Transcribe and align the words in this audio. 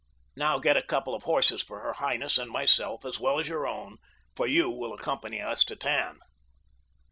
"Now 0.35 0.57
get 0.57 0.75
a 0.77 0.81
couple 0.81 1.13
of 1.13 1.25
horses 1.25 1.61
for 1.61 1.81
her 1.81 1.93
highness 1.93 2.39
and 2.39 2.49
myself, 2.49 3.05
as 3.05 3.19
well 3.19 3.37
as 3.39 3.47
your 3.47 3.67
own, 3.67 3.99
for 4.35 4.47
you 4.47 4.67
will 4.67 4.93
accompany 4.95 5.39
us 5.39 5.63
to 5.65 5.75
Tann." 5.75 6.17